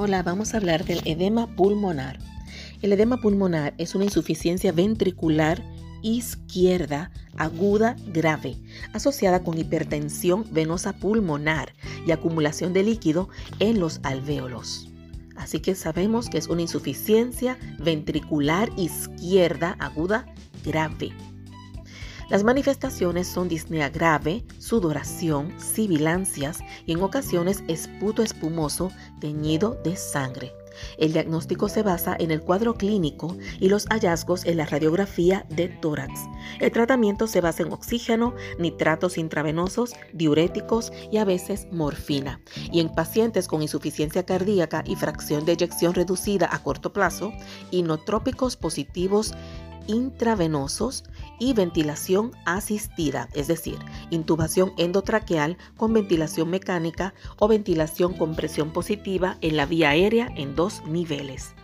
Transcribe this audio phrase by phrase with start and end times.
[0.00, 2.20] Hola, vamos a hablar del edema pulmonar.
[2.82, 5.60] El edema pulmonar es una insuficiencia ventricular
[6.02, 8.58] izquierda aguda grave,
[8.92, 11.74] asociada con hipertensión venosa pulmonar
[12.06, 13.28] y acumulación de líquido
[13.58, 14.88] en los alvéolos.
[15.34, 20.32] Así que sabemos que es una insuficiencia ventricular izquierda aguda
[20.64, 21.10] grave.
[22.28, 30.52] Las manifestaciones son disnea grave, sudoración, sibilancias y en ocasiones esputo espumoso teñido de sangre.
[30.98, 35.68] El diagnóstico se basa en el cuadro clínico y los hallazgos en la radiografía de
[35.68, 36.20] tórax.
[36.60, 42.40] El tratamiento se basa en oxígeno, nitratos intravenosos, diuréticos y a veces morfina.
[42.70, 47.32] Y en pacientes con insuficiencia cardíaca y fracción de eyección reducida a corto plazo,
[47.70, 49.32] inotrópicos positivos
[49.88, 51.02] intravenosos
[51.40, 53.78] y ventilación asistida, es decir,
[54.10, 60.54] intubación endotraqueal con ventilación mecánica o ventilación con presión positiva en la vía aérea en
[60.54, 61.54] dos niveles.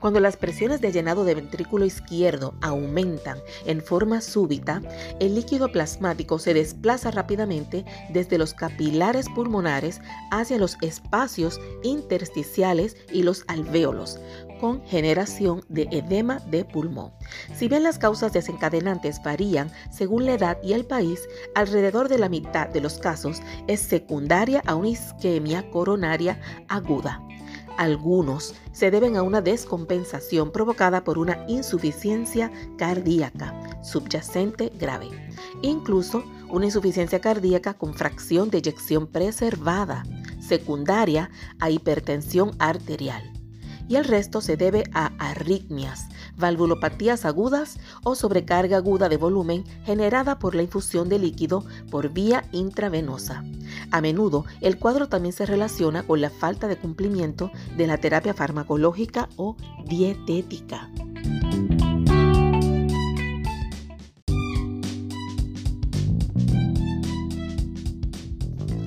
[0.00, 4.82] Cuando las presiones de llenado de ventrículo izquierdo aumentan en forma súbita,
[5.20, 13.22] el líquido plasmático se desplaza rápidamente desde los capilares pulmonares hacia los espacios intersticiales y
[13.22, 14.18] los alvéolos,
[14.60, 17.12] con generación de edema de pulmón.
[17.54, 22.28] Si bien las causas desencadenantes varían según la edad y el país, alrededor de la
[22.28, 27.20] mitad de los casos es secundaria a una isquemia coronaria aguda.
[27.82, 33.52] Algunos se deben a una descompensación provocada por una insuficiencia cardíaca
[33.82, 35.08] subyacente grave,
[35.62, 40.04] incluso una insuficiencia cardíaca con fracción de eyección preservada,
[40.38, 43.32] secundaria a hipertensión arterial
[43.88, 50.38] y el resto se debe a arritmias, valvulopatías agudas o sobrecarga aguda de volumen generada
[50.38, 53.44] por la infusión de líquido por vía intravenosa.
[53.90, 58.34] A menudo el cuadro también se relaciona con la falta de cumplimiento de la terapia
[58.34, 60.90] farmacológica o dietética.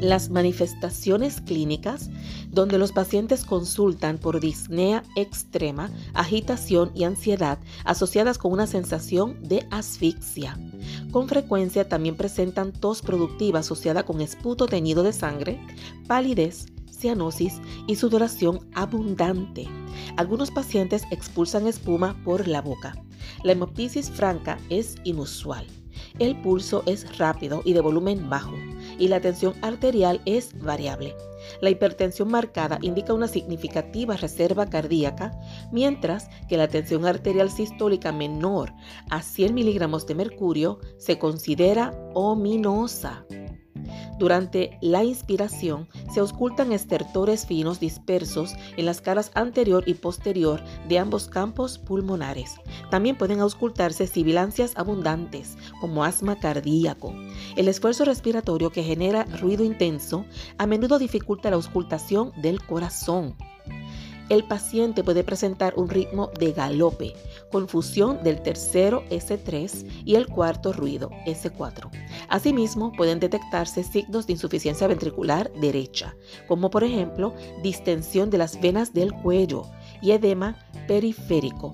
[0.02, 2.10] Las manifestaciones clínicas
[2.56, 9.68] donde los pacientes consultan por disnea extrema, agitación y ansiedad asociadas con una sensación de
[9.72, 10.58] asfixia.
[11.12, 15.60] Con frecuencia también presentan tos productiva asociada con esputo teñido de sangre,
[16.08, 19.68] palidez, cianosis y sudoración abundante.
[20.16, 22.96] Algunos pacientes expulsan espuma por la boca.
[23.44, 25.68] La hemoptisis franca es inusual.
[26.20, 28.54] El pulso es rápido y de volumen bajo
[28.98, 31.16] y la tensión arterial es variable.
[31.62, 35.32] La hipertensión marcada indica una significativa reserva cardíaca,
[35.72, 38.74] mientras que la tensión arterial sistólica menor
[39.10, 43.26] a 100 miligramos de mercurio se considera ominosa.
[44.18, 51.00] Durante la inspiración se auscultan estertores finos dispersos en las caras anterior y posterior de
[51.00, 52.56] ambos campos pulmonares.
[52.90, 57.14] También pueden auscultarse sibilancias abundantes, como asma cardíaco.
[57.56, 60.26] El esfuerzo respiratorio que genera ruido intenso
[60.58, 63.36] a menudo dificulta la auscultación del corazón
[64.30, 67.14] el paciente puede presentar un ritmo de galope,
[67.52, 71.90] confusión del tercero S3 y el cuarto ruido S4.
[72.28, 76.16] Asimismo, pueden detectarse signos de insuficiencia ventricular derecha,
[76.48, 79.64] como por ejemplo distensión de las venas del cuello
[80.02, 80.58] y edema
[80.88, 81.72] periférico.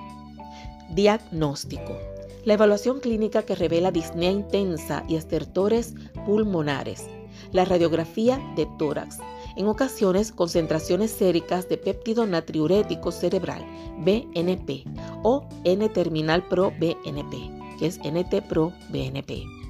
[0.93, 1.97] Diagnóstico.
[2.43, 5.93] La evaluación clínica que revela disnea intensa y estertores
[6.25, 7.05] pulmonares.
[7.51, 9.19] La radiografía de tórax
[9.55, 13.65] en ocasiones concentraciones séricas de péptido natriurético cerebral,
[13.99, 14.85] BNP,
[15.23, 19.61] o N-terminal pro-BNP, que es NT-pro-BNP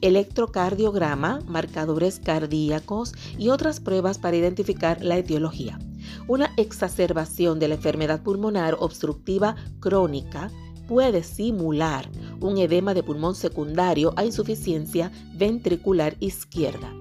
[0.00, 5.78] electrocardiograma, marcadores cardíacos y otras pruebas para identificar la etiología.
[6.26, 10.50] Una exacerbación de la enfermedad pulmonar obstructiva crónica
[10.86, 12.08] puede simular
[12.40, 16.92] un edema de pulmón secundario a insuficiencia ventricular izquierda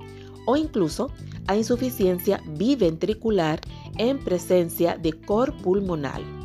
[0.45, 1.12] o incluso
[1.47, 3.61] a insuficiencia biventricular
[3.97, 6.38] en presencia de cor pulmonal.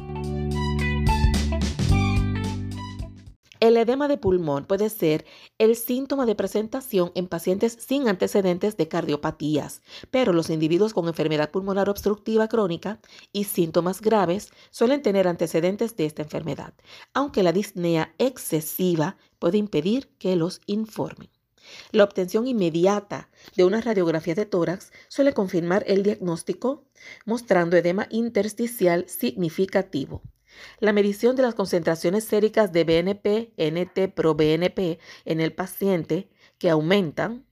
[3.63, 5.25] El edema de pulmón puede ser
[5.57, 11.53] el síntoma de presentación en pacientes sin antecedentes de cardiopatías, pero los individuos con enfermedad
[11.53, 12.99] pulmonar obstructiva crónica
[13.33, 16.75] y síntomas graves suelen tener antecedentes de esta enfermedad,
[17.15, 21.31] aunque la disnea excesiva puede impedir que los informen.
[21.91, 26.85] La obtención inmediata de una radiografía de tórax suele confirmar el diagnóstico
[27.25, 30.23] mostrando edema intersticial significativo.
[30.81, 36.29] La medición de las concentraciones séricas de BNP, NT pro BNP en el paciente
[36.59, 37.47] que aumentan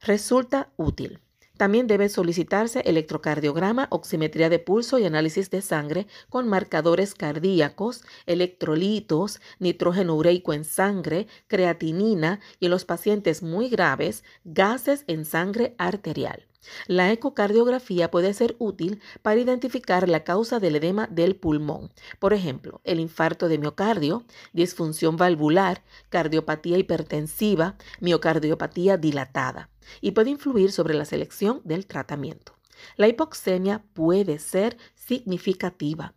[0.00, 1.20] resulta útil.
[1.60, 9.42] También debe solicitarse electrocardiograma, oximetría de pulso y análisis de sangre con marcadores cardíacos, electrolitos,
[9.58, 16.49] nitrógeno ureico en sangre, creatinina y en los pacientes muy graves, gases en sangre arterial.
[16.86, 22.80] La ecocardiografía puede ser útil para identificar la causa del edema del pulmón, por ejemplo,
[22.84, 29.70] el infarto de miocardio, disfunción valvular, cardiopatía hipertensiva, miocardiopatía dilatada,
[30.00, 32.56] y puede influir sobre la selección del tratamiento.
[32.96, 36.14] La hipoxemia puede ser significativa.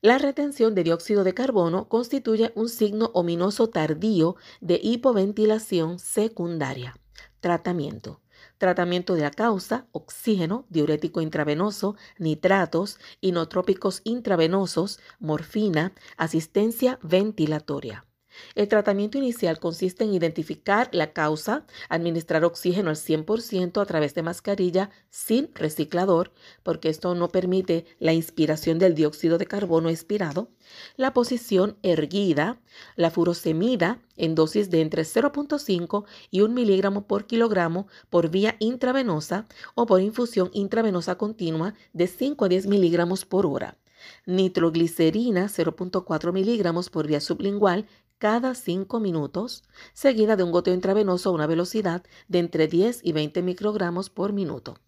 [0.00, 6.96] La retención de dióxido de carbono constituye un signo ominoso tardío de hipoventilación secundaria.
[7.40, 8.20] Tratamiento
[8.62, 18.04] tratamiento de la causa, oxígeno, diurético intravenoso, nitratos, inotrópicos intravenosos, morfina, asistencia ventilatoria.
[18.54, 24.22] El tratamiento inicial consiste en identificar la causa, administrar oxígeno al 100% a través de
[24.22, 26.32] mascarilla sin reciclador,
[26.62, 30.50] porque esto no permite la inspiración del dióxido de carbono expirado,
[30.96, 32.60] la posición erguida,
[32.96, 39.46] la furosemida en dosis de entre 0.5 y 1 miligramo por kilogramo por vía intravenosa
[39.74, 43.78] o por infusión intravenosa continua de 5 a 10 miligramos por hora
[44.26, 47.86] nitroglicerina 0.4 miligramos por vía sublingual
[48.22, 49.64] cada 5 minutos,
[49.94, 54.32] seguida de un goteo intravenoso a una velocidad de entre 10 y 20 microgramos por
[54.32, 54.78] minuto,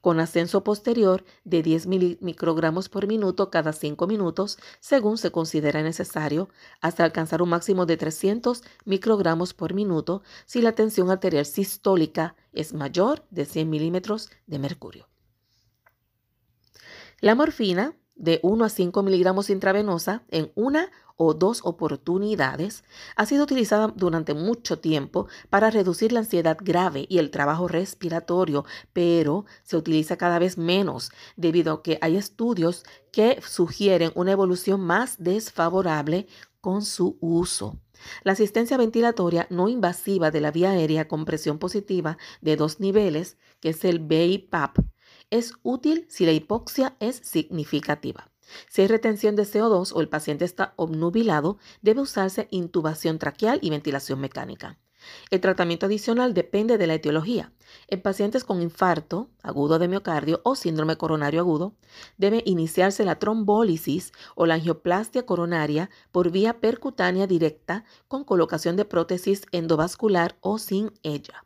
[0.00, 1.88] con ascenso posterior de 10
[2.20, 6.50] microgramos por minuto cada 5 minutos, según se considera necesario,
[6.80, 12.74] hasta alcanzar un máximo de 300 microgramos por minuto si la tensión arterial sistólica es
[12.74, 15.08] mayor de 100 milímetros de mercurio.
[17.18, 22.84] La morfina de 1 a 5 miligramos intravenosa en una o dos oportunidades
[23.16, 28.64] ha sido utilizada durante mucho tiempo para reducir la ansiedad grave y el trabajo respiratorio,
[28.92, 34.80] pero se utiliza cada vez menos debido a que hay estudios que sugieren una evolución
[34.80, 36.26] más desfavorable
[36.60, 37.78] con su uso.
[38.22, 43.36] La asistencia ventilatoria no invasiva de la vía aérea con presión positiva de dos niveles,
[43.60, 44.78] que es el BIPAP,
[45.30, 48.33] es útil si la hipoxia es significativa.
[48.68, 53.70] Si hay retención de CO2 o el paciente está obnubilado, debe usarse intubación traqueal y
[53.70, 54.78] ventilación mecánica.
[55.30, 57.52] El tratamiento adicional depende de la etiología.
[57.88, 61.74] En pacientes con infarto agudo de miocardio o síndrome coronario agudo,
[62.16, 68.84] debe iniciarse la trombólisis o la angioplastia coronaria por vía percutánea directa con colocación de
[68.84, 71.44] prótesis endovascular o sin ella.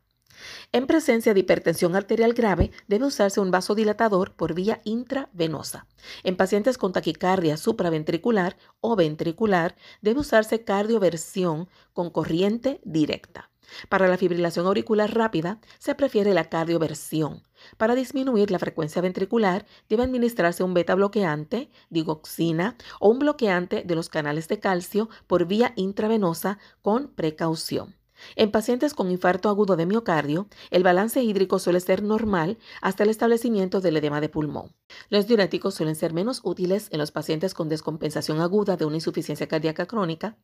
[0.73, 5.87] En presencia de hipertensión arterial grave, debe usarse un vasodilatador por vía intravenosa.
[6.23, 13.51] En pacientes con taquicardia supraventricular o ventricular, debe usarse cardioversión con corriente directa.
[13.89, 17.43] Para la fibrilación auricular rápida, se prefiere la cardioversión.
[17.77, 23.95] Para disminuir la frecuencia ventricular, debe administrarse un beta bloqueante, digoxina o un bloqueante de
[23.95, 27.95] los canales de calcio por vía intravenosa con precaución.
[28.37, 33.11] En pacientes con infarto agudo de miocardio, el balance hídrico suele ser normal hasta el
[33.11, 34.75] establecimiento del edema de pulmón.
[35.09, 39.49] Los diuréticos suelen ser menos útiles en los pacientes con descompensación aguda de una insuficiencia
[39.49, 40.37] cardíaca crónica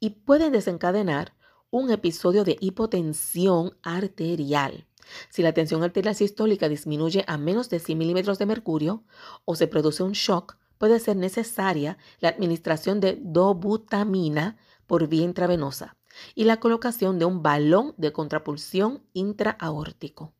[0.00, 1.34] y pueden desencadenar
[1.70, 4.86] un episodio de hipotensión arterial.
[5.28, 9.04] Si la tensión arterial sistólica disminuye a menos de 100 milímetros de mercurio
[9.44, 15.96] o se produce un shock, puede ser necesaria la administración de dobutamina por vía intravenosa
[16.34, 20.32] y la colocación de un balón de contrapulsión intraaórtico.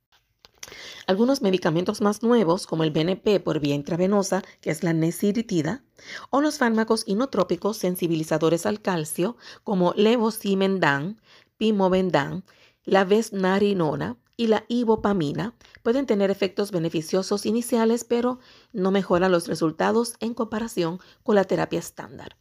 [1.07, 5.85] Algunos medicamentos más nuevos, como el BNP por vía intravenosa, que es la nesiritida,
[6.31, 11.21] o los fármacos inotrópicos sensibilizadores al calcio, como levosimendan,
[11.59, 12.45] pimobendan,
[12.85, 18.40] la vesnarinona y la ibopamina, pueden tener efectos beneficiosos iniciales, pero
[18.73, 22.37] no mejoran los resultados en comparación con la terapia estándar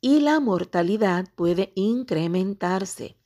[0.00, 3.16] y la mortalidad puede incrementarse.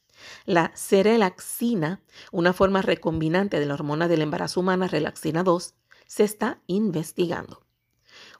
[0.44, 5.74] La serelaxina, una forma recombinante de la hormona del embarazo humana relaxina 2,
[6.06, 7.66] se está investigando.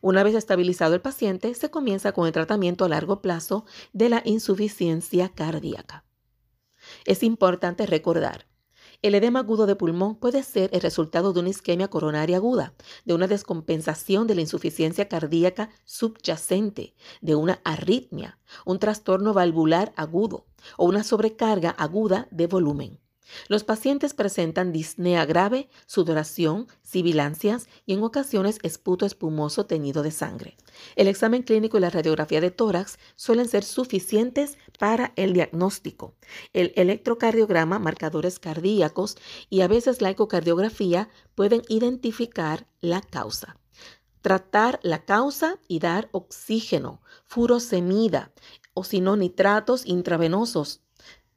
[0.00, 4.22] Una vez estabilizado el paciente, se comienza con el tratamiento a largo plazo de la
[4.24, 6.04] insuficiencia cardíaca.
[7.04, 8.46] Es importante recordar
[9.02, 12.74] el edema agudo de pulmón puede ser el resultado de una isquemia coronaria aguda,
[13.04, 20.46] de una descompensación de la insuficiencia cardíaca subyacente, de una arritmia, un trastorno valvular agudo
[20.76, 23.00] o una sobrecarga aguda de volumen.
[23.48, 30.56] Los pacientes presentan disnea grave, sudoración, sibilancias y en ocasiones esputo espumoso teñido de sangre.
[30.94, 36.14] El examen clínico y la radiografía de tórax suelen ser suficientes para el diagnóstico.
[36.52, 39.16] El electrocardiograma, marcadores cardíacos
[39.50, 43.58] y a veces la ecocardiografía pueden identificar la causa
[44.26, 48.32] tratar la causa y dar oxígeno, furosemida
[48.74, 50.80] o si no nitratos intravenosos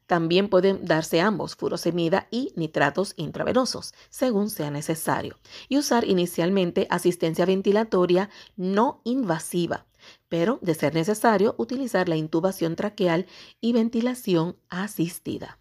[0.10, 5.38] también pueden darse ambos, furosemida y nitratos intravenosos, según sea necesario,
[5.68, 9.86] y usar inicialmente asistencia ventilatoria no invasiva,
[10.28, 13.28] pero de ser necesario utilizar la intubación traqueal
[13.62, 15.60] y ventilación asistida.